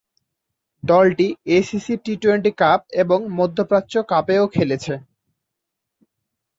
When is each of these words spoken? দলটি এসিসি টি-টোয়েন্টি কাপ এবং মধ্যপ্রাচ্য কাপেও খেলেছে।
দলটি 0.83 1.27
এসিসি 1.57 1.93
টি-টোয়েন্টি 2.05 2.51
কাপ 2.61 2.81
এবং 3.01 3.19
মধ্যপ্রাচ্য 3.37 3.93
কাপেও 4.11 4.43
খেলেছে। 4.55 4.93